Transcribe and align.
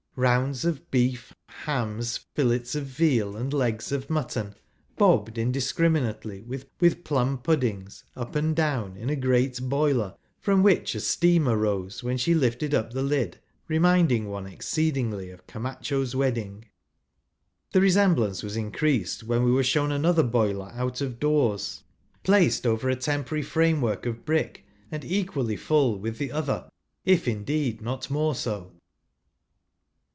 Rounds 0.17 0.65
of 0.65 0.91
beef, 0.91 1.33
hams, 1.47 2.17
fillets 2.35 2.75
of 2.75 2.85
veal, 2.85 3.37
and 3.37 3.53
legs 3.53 3.93
of 3.93 4.09
mutton 4.09 4.51
j 4.51 4.59
bobbed, 4.97 5.37
indiscriminately 5.37 6.41
with 6.43 6.69
plum 7.05 7.37
puddings, 7.37 8.03
j 8.03 8.11
I 8.17 8.21
up 8.23 8.35
and 8.35 8.53
down 8.53 8.97
in 8.97 9.09
a 9.09 9.15
great 9.15 9.53
boUer, 9.69 10.17
from 10.37 10.63
which 10.63 10.95
a 10.95 10.97
j' 10.97 11.03
steam 11.05 11.47
arose, 11.47 12.03
when 12.03 12.17
she 12.17 12.33
lifted 12.35 12.73
up 12.73 12.91
the 12.91 13.01
lid,' 13.01 13.39
reraiud 13.69 14.09
jj 14.09 14.11
ing 14.11 14.27
one 14.29 14.47
exceedingly 14.47 15.29
of 15.31 15.47
Camacho's 15.47 16.13
wedding. 16.13 16.55
1: 16.55 16.63
The 17.71 17.81
resemblance 17.81 18.43
was 18.43 18.57
increased 18.57 19.23
when 19.23 19.45
we 19.45 19.51
were 19.51 19.63
shown 19.63 19.93
another 19.93 20.23
boiler 20.23 20.71
out 20.75 20.99
of 20.99 21.19
doors, 21.21 21.83
placed 22.23 22.67
over 22.67 22.89
a 22.89 22.97
temporary 22.97 23.43
frame 23.43 23.79
work 23.81 24.05
of 24.05 24.25
brick, 24.25 24.65
and 24.91 25.05
equally 25.05 25.55
full 25.55 25.97
with 25.97 26.17
the 26.17 26.33
other, 26.33 26.69
if, 27.05 27.29
indeed, 27.29 27.81
not 27.81 28.11
more 28.11 28.35
so. 28.35 28.73